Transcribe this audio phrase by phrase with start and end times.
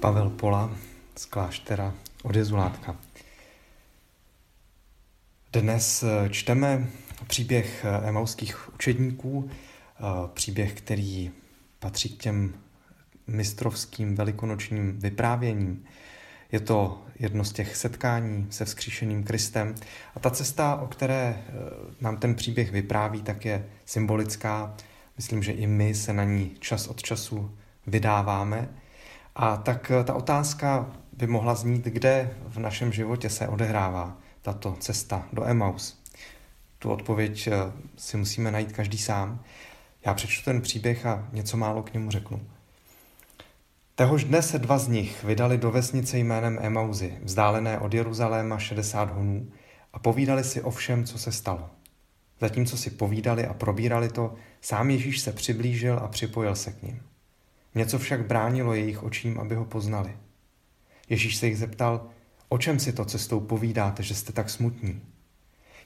[0.00, 0.70] Pavel Pola
[1.16, 2.96] z kláštera od Jezulátka.
[5.52, 6.86] Dnes eh, čteme
[7.26, 10.02] příběh eh, emauských učedníků, eh,
[10.34, 11.30] příběh, který
[11.78, 12.54] patří k těm
[13.26, 15.84] mistrovským velikonočním vyprávěním.
[16.52, 19.74] Je to jedno z těch setkání se vzkříšeným Kristem.
[20.14, 21.42] A ta cesta, o které
[22.00, 24.76] nám ten příběh vypráví, tak je symbolická.
[25.16, 28.68] Myslím, že i my se na ní čas od času vydáváme.
[29.38, 35.28] A tak ta otázka by mohla znít, kde v našem životě se odehrává tato cesta
[35.32, 36.02] do Emaus.
[36.78, 37.52] Tu odpověď eh,
[37.96, 39.42] si musíme najít každý sám.
[40.06, 42.40] Já přečtu ten příběh a něco málo k němu řeknu.
[43.94, 49.10] Téhož dne se dva z nich vydali do vesnice jménem Emauzy, vzdálené od Jeruzaléma 60
[49.10, 49.50] honů,
[49.92, 51.70] a povídali si o všem, co se stalo.
[52.40, 57.02] Zatímco si povídali a probírali to, sám Ježíš se přiblížil a připojil se k ním.
[57.74, 60.16] Něco však bránilo jejich očím, aby ho poznali.
[61.08, 62.06] Ježíš se jich zeptal,
[62.48, 65.00] o čem si to cestou povídáte, že jste tak smutní?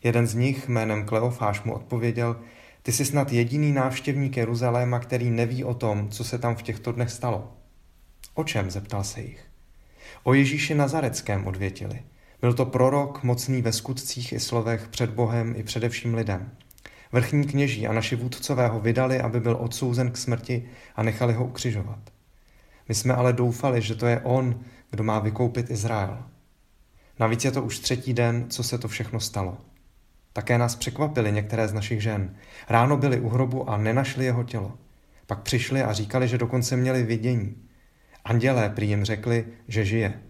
[0.03, 2.41] Jeden z nich jménem Kleofáš mu odpověděl,
[2.83, 6.93] ty jsi snad jediný návštěvník Jeruzaléma, který neví o tom, co se tam v těchto
[6.93, 7.53] dnech stalo.
[8.35, 8.71] O čem?
[8.71, 9.45] zeptal se jich.
[10.23, 12.03] O Ježíši Nazareckém odvětili.
[12.41, 16.51] Byl to prorok, mocný ve skutcích i slovech před Bohem i především lidem.
[17.13, 20.65] Vrchní kněží a naši vůdcové ho vydali, aby byl odsouzen k smrti
[20.97, 21.99] a nechali ho ukřižovat.
[22.89, 24.61] My jsme ale doufali, že to je on,
[24.91, 26.23] kdo má vykoupit Izrael.
[27.19, 29.59] Navíc je to už třetí den, co se to všechno stalo.
[30.33, 32.37] Také nás překvapily některé z našich žen.
[32.69, 34.79] Ráno byli u hrobu a nenašli jeho tělo.
[35.27, 37.57] Pak přišli a říkali, že dokonce měli vidění.
[38.25, 40.21] Andělé prý jim řekli, že žije.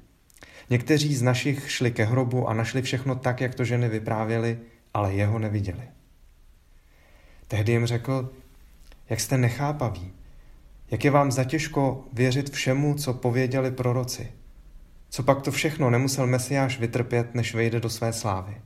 [0.70, 4.58] Někteří z našich šli ke hrobu a našli všechno tak, jak to ženy vyprávěly,
[4.94, 5.82] ale jeho neviděli.
[7.52, 8.30] Tehdy jim řekl,
[9.10, 10.12] jak jste nechápaví,
[10.90, 14.32] jak je vám zatěžko věřit všemu, co pověděli proroci.
[15.10, 18.60] Co pak to všechno nemusel Mesiáš vytrpět, než vejde do své slávy.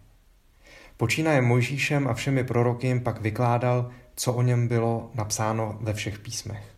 [0.96, 6.18] Počínaje Mojžíšem a všemi proroky jim pak vykládal, co o něm bylo napsáno ve všech
[6.18, 6.74] písmech.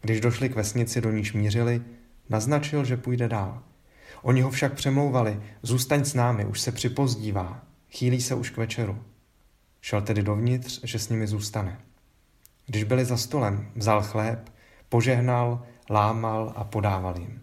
[0.00, 1.82] Když došli k vesnici, do níž mířili,
[2.28, 3.62] naznačil, že půjde dál.
[4.22, 8.98] Oni ho však přemlouvali, zůstaň s námi, už se připozdívá, chýlí se už k večeru.
[9.80, 11.80] Šel tedy dovnitř, že s nimi zůstane.
[12.66, 14.52] Když byli za stolem, vzal chléb,
[14.88, 17.42] požehnal, lámal a podával jim.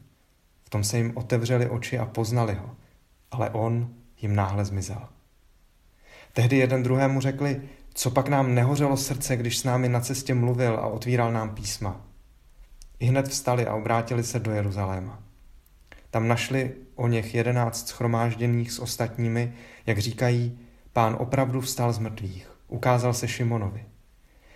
[0.65, 2.75] V tom se jim otevřeli oči a poznali ho,
[3.31, 3.89] ale on
[4.21, 5.07] jim náhle zmizel.
[6.33, 7.61] Tehdy jeden druhému řekli,
[7.93, 12.01] co pak nám nehořelo srdce, když s námi na cestě mluvil a otvíral nám písma.
[12.99, 15.19] I hned vstali a obrátili se do Jeruzaléma.
[16.09, 19.53] Tam našli o něch jedenáct schromážděných s ostatními,
[19.85, 20.59] jak říkají,
[20.97, 23.85] pán opravdu vstal z mrtvých, ukázal se Šimonovi.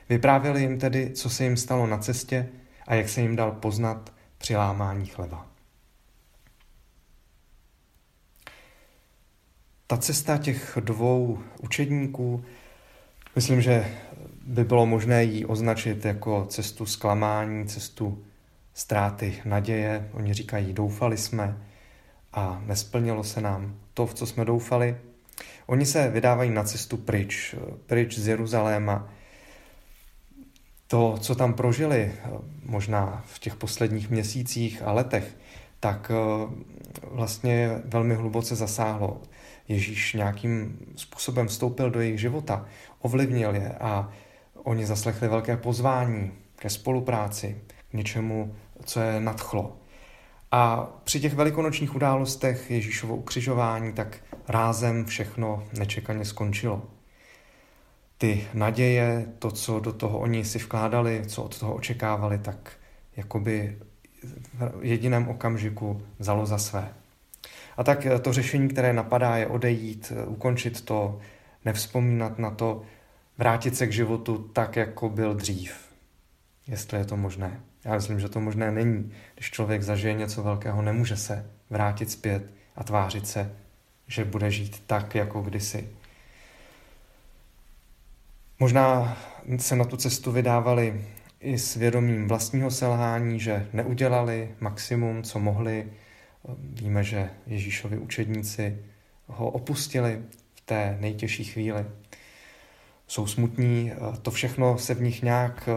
[0.10, 2.50] Vyprávěli jim tedy, co se jim stalo na cestě
[2.88, 5.48] a jak se jim dal poznat při lámání chleba.
[9.88, 12.44] Ta cesta těch dvou učedníků,
[13.36, 13.98] myslím, že
[14.46, 18.24] by bylo možné ji označit jako cestu zklamání, cestu
[18.74, 20.10] ztráty naděje.
[20.14, 21.58] Oni říkají, doufali jsme
[22.34, 24.98] a nesplnilo se nám to, v co jsme doufali.
[25.66, 29.10] Oni se vydávají na cestu pryč, pryč z Jeruzaléma.
[30.88, 32.12] To, co tam prožili,
[32.64, 35.38] možná v těch posledních měsících a letech,
[35.80, 36.48] tak eh,
[37.12, 39.22] vlastně velmi hluboce zasáhlo.
[39.68, 42.66] Ježíš nějakým způsobem vstoupil do jejich života,
[43.00, 44.10] ovlivnil je a
[44.64, 49.81] oni zaslechli velké pozvání ke spolupráci, k něčemu, co je nadchlo.
[50.52, 54.18] A při těch velikonočních událostech Ježíšovo ukřižování tak
[54.48, 56.82] rázem všechno nečekaně skončilo.
[58.18, 62.72] Ty naděje, to, co do toho oni si vkládali, co od toho očekávali, tak
[63.16, 63.78] jakoby
[64.24, 66.94] v jediném okamžiku vzalo za své.
[67.78, 71.20] A tak to řešení, které napadá, je odejít, ukončit to,
[71.66, 72.82] nevzpomínat na to,
[73.38, 75.76] vrátit se k životu tak, jako byl dřív.
[76.68, 77.62] Jestli je to možné.
[77.86, 79.14] Já myslím, že to možné není.
[79.36, 82.44] Když člověk zažije něco velkého, nemůže se vrátit zpět
[82.76, 83.56] a tvářit se,
[84.08, 85.90] že bude žít tak, jako kdysi.
[88.60, 89.18] Možná
[89.58, 91.06] se na tu cestu vydávali
[91.40, 95.88] i s vědomím vlastního selhání, že neudělali maximum, co mohli.
[96.60, 98.78] Víme, že Ježíšovi učedníci
[99.28, 100.22] ho opustili
[100.56, 101.86] v té nejtěžší chvíli.
[103.08, 103.92] Jsou smutní,
[104.22, 105.70] to všechno se v nich nějak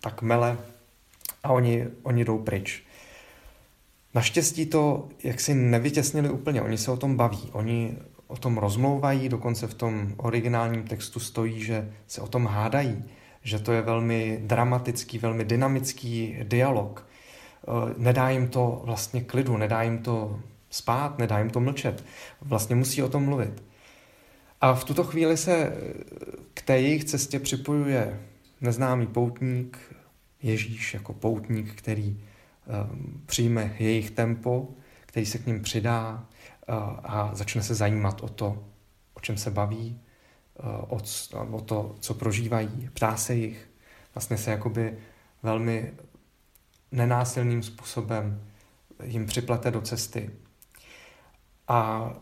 [0.00, 0.58] tak mele
[1.42, 2.82] a oni, oni jdou pryč.
[4.14, 7.96] Naštěstí to jak si nevytěsnili úplně, oni se o tom baví, oni
[8.26, 13.04] o tom rozmlouvají, dokonce v tom originálním textu stojí, že se o tom hádají,
[13.42, 17.06] že to je velmi dramatický, velmi dynamický dialog.
[17.96, 20.40] nedá jim to vlastně klidu, nedá jim to
[20.70, 22.04] spát, nedá jim to mlčet.
[22.40, 23.62] Vlastně musí o tom mluvit.
[24.60, 25.72] A v tuto chvíli se
[26.54, 28.20] k té jejich cestě připojuje
[28.60, 29.78] neznámý poutník,
[30.42, 32.20] Ježíš jako poutník, který
[32.90, 34.68] um, přijme jejich tempo,
[35.06, 36.12] který se k ním přidá
[36.68, 36.74] uh,
[37.04, 38.64] a začne se zajímat o to,
[39.14, 40.00] o čem se baví,
[40.90, 43.68] uh, o, o to, co prožívají, ptá se jich,
[44.14, 44.98] vlastně se jakoby
[45.42, 45.92] velmi
[46.92, 48.42] nenásilným způsobem
[49.04, 50.30] jim připlete do cesty.
[51.68, 52.12] A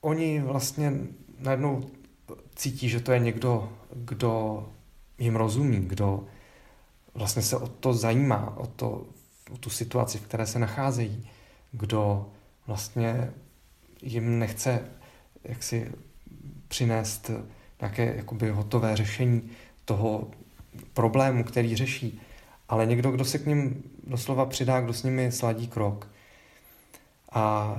[0.00, 0.92] oni vlastně
[1.38, 1.90] najednou
[2.54, 4.66] cítí, že to je někdo, kdo
[5.18, 6.26] jim rozumí, kdo
[7.14, 9.06] vlastně se o to zajímá, o, to,
[9.52, 11.28] o tu situaci, v které se nacházejí,
[11.72, 12.26] kdo
[12.66, 13.32] vlastně
[14.02, 14.88] jim nechce
[15.44, 15.92] jaksi
[16.68, 17.30] přinést
[17.80, 19.50] nějaké jakoby hotové řešení
[19.84, 20.30] toho
[20.94, 22.20] problému, který řeší,
[22.68, 26.08] ale někdo, kdo se k ním doslova přidá, kdo s nimi sladí krok.
[27.32, 27.76] A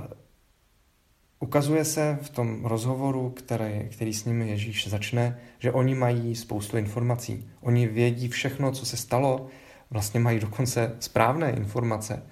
[1.42, 6.76] ukazuje se v tom rozhovoru, který, který s nimi Ježíš začne, že oni mají spoustu
[6.76, 7.48] informací.
[7.60, 9.46] Oni vědí všechno, co se stalo,
[9.90, 12.22] vlastně mají dokonce správné informace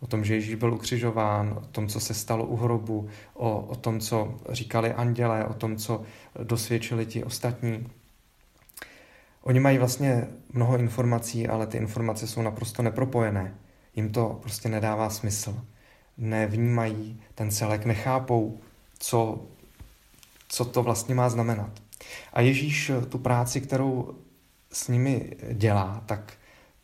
[0.00, 3.74] o tom, že Ježíš byl ukřižován, o tom, co se stalo u hrobu, o, o
[3.76, 6.02] tom, co říkali andělé, o tom, co
[6.42, 7.86] dosvědčili ti ostatní.
[9.42, 13.54] Oni mají vlastně mnoho informací, ale ty informace jsou naprosto nepropojené.
[13.96, 15.56] Jim to prostě nedává smysl.
[16.20, 18.60] Nevnímají ten celek, nechápou,
[18.98, 19.40] co,
[20.48, 21.70] co to vlastně má znamenat.
[22.32, 24.14] A Ježíš tu práci, kterou
[24.72, 26.32] s nimi dělá, tak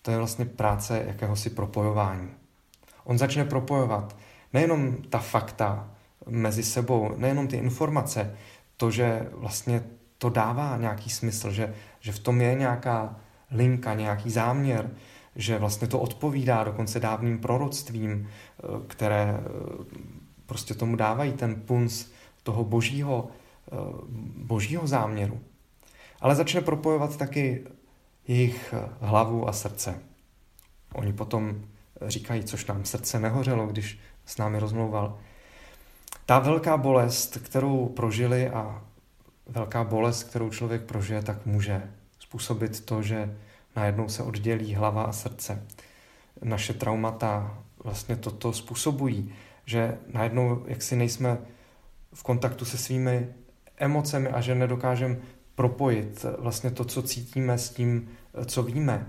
[0.02, 2.30] to je vlastně práce jakéhosi propojování.
[3.04, 4.16] On začne propojovat
[4.52, 5.88] nejenom ta fakta
[6.26, 8.36] mezi sebou, nejenom ty informace,
[8.76, 9.82] to, že vlastně
[10.18, 13.16] to dává nějaký smysl, že, že v tom je nějaká
[13.50, 14.90] linka, nějaký záměr,
[15.36, 19.42] že vlastně to odpovídá dokonce dávným proroctvím, eh, které eh,
[20.46, 22.10] prostě tomu dávají ten puns
[22.42, 23.76] toho božího, eh,
[24.36, 25.40] božího záměru.
[26.20, 27.64] Ale začne propojovat taky
[28.28, 29.98] jejich hlavu a srdce.
[30.94, 31.62] Oni potom
[32.06, 35.18] říkají, což nám srdce nehořelo, když s námi rozmlouval.
[36.26, 38.82] Ta velká bolest, kterou prožili a
[39.46, 41.82] velká bolest, kterou člověk prožije, tak může
[42.18, 43.36] způsobit to, že
[43.76, 45.67] najednou se oddělí hlava a srdce.
[46.43, 49.32] Naše traumata vlastně toto způsobují,
[49.64, 51.38] že najednou jaksi nejsme
[52.14, 53.28] v kontaktu se svými
[53.76, 55.17] emocemi a že nedokážeme
[55.55, 58.08] propojit vlastně to, co cítíme s tím,
[58.46, 59.06] co víme.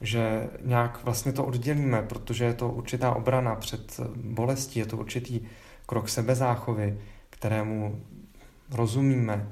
[0.00, 5.40] Že nějak vlastně to oddělíme, protože je to určitá obrana před bolestí, je to určitý
[5.86, 6.98] krok sebezáchovy,
[7.30, 8.02] kterému
[8.70, 9.48] rozumíme,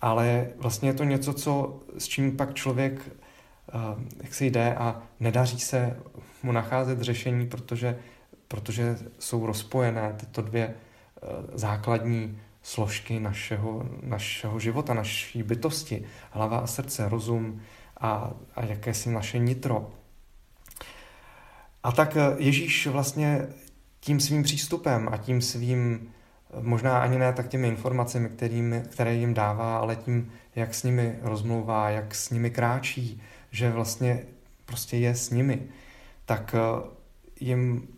[0.00, 3.00] ale vlastně je to něco, co, s čím pak člověk
[4.22, 5.96] jak si jde a nedaří se
[6.42, 7.98] mu nacházet řešení, protože,
[8.48, 10.66] protože jsou rozpojené tyto dvě
[11.22, 17.60] uh, základní složky našeho, našeho života, naší bytosti, hlava a srdce, rozum
[18.00, 19.90] a, a jakési naše nitro.
[21.82, 23.46] A tak eh, Ježíš vlastně
[24.00, 26.12] tím svým přístupem a tím svým
[26.60, 31.18] možná ani ne tak těmi informacemi, kterými, které jim dává, ale tím, jak s nimi
[31.22, 33.22] rozmlouvá, jak s nimi kráčí,
[33.56, 34.22] že vlastně
[34.66, 35.62] prostě je s nimi,
[36.24, 36.88] tak eh,
[37.40, 37.88] jim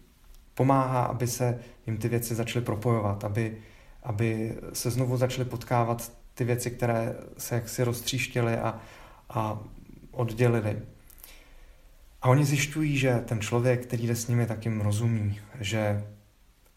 [0.55, 3.59] pomáhá, aby se jim ty věci začaly propojovat, aby,
[4.03, 8.81] aby se znovu začaly potkávat ty věci, které se jaksi roztříštily a,
[9.29, 9.59] a
[10.11, 10.79] oddělily.
[12.23, 16.05] A oni zjišťují, že ten člověk, který jde s nimi, tak jim rozumí, že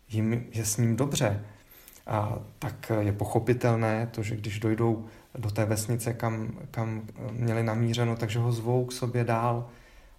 [0.10, 1.46] jim je s ním dobře,
[2.12, 5.06] a tak je pochopitelné to, že když dojdou
[5.38, 9.70] do té vesnice, kam, kam měli namířeno, takže ho zvou k sobě dál,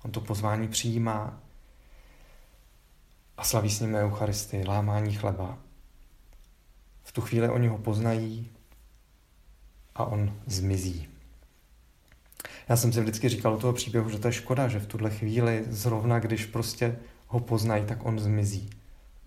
[0.05, 1.41] on to pozvání přijímá
[3.37, 5.59] a slaví s ním Eucharistii, lámání chleba.
[7.03, 8.51] V tu chvíli oni ho poznají
[9.95, 11.09] a on zmizí.
[12.69, 15.11] Já jsem si vždycky říkal u toho příběhu, že to je škoda, že v tuhle
[15.11, 18.71] chvíli, zrovna když prostě ho poznají, tak on zmizí.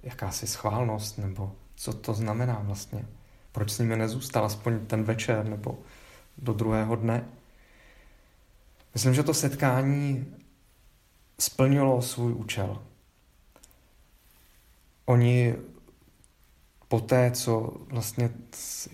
[0.04, 3.06] Jakási schválnost nebo co to znamená vlastně.
[3.52, 5.78] Proč s nimi nezůstal aspoň ten večer nebo
[6.38, 7.26] do druhého dne.
[8.94, 10.36] Myslím, že to setkání
[11.40, 12.82] splnilo svůj účel.
[15.06, 15.56] Oni
[16.88, 18.30] po té, co vlastně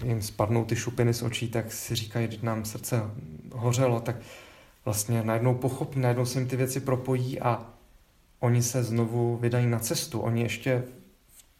[0.03, 3.01] jim spadnou ty šupiny z očí, tak si říkají, že nám srdce
[3.53, 4.15] hořelo, tak
[4.85, 7.73] vlastně najednou pochopí, najednou se jim ty věci propojí a
[8.39, 10.19] oni se znovu vydají na cestu.
[10.19, 10.83] Oni ještě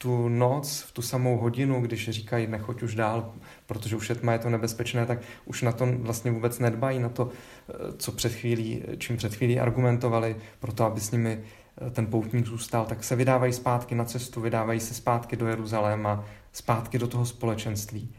[0.01, 3.33] tu noc, v tu samou hodinu, když říkají nechoď už dál,
[3.65, 7.09] protože už je tma, je to nebezpečné, tak už na to vlastně vůbec nedbají, na
[7.09, 11.43] to, eh, co před chvílí, čím před chvílí argumentovali, proto aby s nimi
[11.91, 16.99] ten poutník zůstal, tak se vydávají zpátky na cestu, vydávají se zpátky do Jeruzaléma, zpátky
[16.99, 18.09] do toho společenství.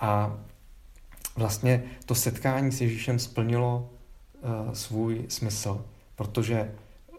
[0.00, 0.38] A
[1.36, 3.90] vlastně to setkání s Ježíšem splnilo
[4.42, 5.84] uh, svůj smysl,
[6.16, 6.74] protože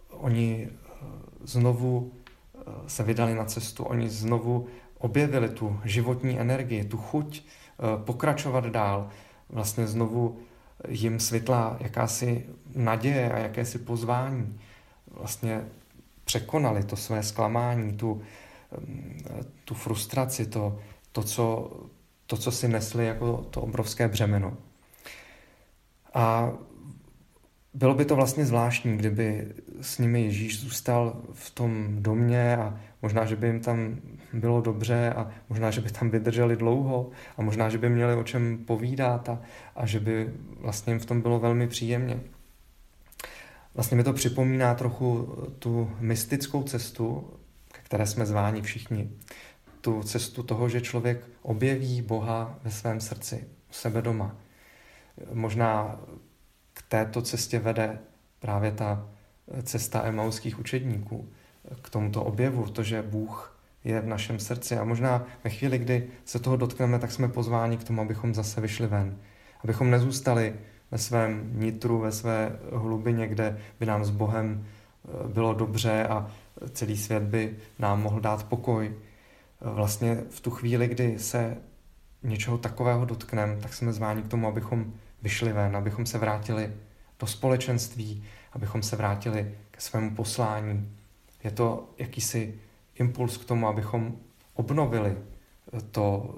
[0.09, 0.69] oni
[1.43, 2.11] znovu
[2.87, 4.67] se vydali na cestu, oni znovu
[4.97, 9.09] objevili tu životní energii, tu chuť uh, pokračovat dál,
[9.49, 10.39] vlastně znovu
[10.87, 12.45] jim světla jakási
[12.75, 14.59] naděje a jakési pozvání.
[15.11, 15.65] Vlastně
[16.25, 18.21] překonali to své zklamání, tu,
[19.65, 20.79] tu frustraci, to,
[21.11, 21.71] to, co,
[22.27, 24.53] to, co si nesli jako to obrovské břemeno.
[26.13, 26.51] A
[27.75, 29.47] bylo by to vlastně zvláštní, kdyby
[29.81, 33.97] s nimi Ježíš zůstal v tom domě a možná, že by jim tam
[34.33, 38.23] bylo dobře a možná, že by tam vydrželi dlouho a možná, že by měli o
[38.23, 39.41] čem povídat a,
[39.75, 42.19] a že by vlastně jim v tom bylo velmi příjemně.
[43.73, 47.29] Vlastně mi to připomíná trochu tu mystickou cestu,
[47.71, 49.11] ke které jsme zváni všichni.
[49.81, 54.35] Tu cestu toho, že člověk objeví Boha ve svém srdci, u sebe doma.
[55.33, 55.99] Možná
[56.75, 57.99] k této cestě vede
[58.39, 59.09] právě ta
[59.63, 61.29] cesta emauských učedníků,
[61.81, 64.77] k tomuto objevu, to, že Bůh je v našem srdci.
[64.77, 68.61] A možná ve chvíli, kdy se toho dotkneme, tak jsme pozváni k tomu, abychom zase
[68.61, 69.17] vyšli ven.
[69.63, 70.53] Abychom nezůstali
[70.91, 76.31] ve svém nitru, ve své hlubině, kde by nám s Bohem eh, bylo dobře a
[76.71, 78.93] celý svět by nám mohl dát pokoj.
[79.61, 81.57] Vlastně v tu chvíli, kdy se
[82.23, 86.73] něčeho takového dotkneme, tak jsme zváni k tomu, abychom vyšli ven, abychom se vrátili
[87.19, 90.91] do společenství, abychom se vrátili ke svému poslání.
[91.43, 92.59] Je to jakýsi
[92.95, 94.17] impuls k tomu, abychom
[94.53, 95.17] obnovili
[95.91, 96.35] to,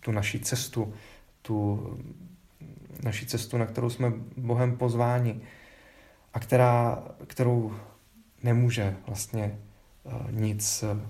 [0.00, 0.94] tu naši cestu,
[1.42, 1.86] tu
[3.02, 5.40] naši cestu, na kterou jsme Bohem pozváni
[6.34, 7.76] a která, kterou
[8.42, 9.58] nemůže vlastně
[10.06, 11.08] eh, nic eh,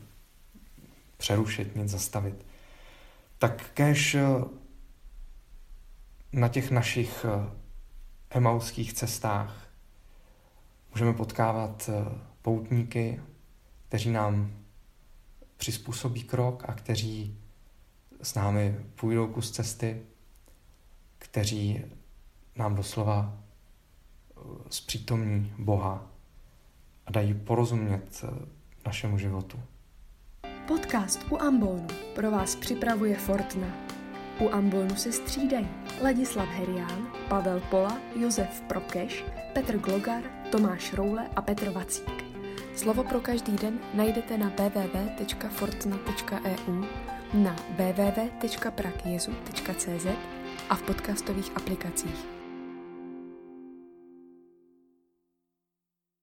[1.17, 2.47] přerušit, nic zastavit.
[3.39, 4.23] Tak kež eh,
[6.33, 7.27] na těch našich
[8.31, 9.69] emauských cestách
[10.91, 11.91] můžeme potkávat
[12.43, 13.21] poutníky,
[13.89, 14.51] kteří nám
[15.57, 17.39] přizpůsobí krok a kteří
[18.23, 20.03] s námi půjdou kus cesty,
[21.19, 21.85] kteří
[22.57, 26.07] nám doslova eh, zpřítomní Boha
[27.07, 28.47] a dají porozumět eh,
[28.87, 29.61] našemu životu.
[30.67, 34.02] Podcast u Ambonu pro vás připravuje Fortna.
[34.43, 35.69] U Ambonu se střídají
[36.03, 42.25] Ladislav Herián, Pavel Pola, Josef Prokeš, Petr Glogar, Tomáš Roule a Petr Vacík.
[42.77, 46.85] Slovo pro každý den najdete na www.fortna.eu,
[47.35, 50.07] na www.prakjezu.cz
[50.69, 52.42] a v podcastových aplikacích.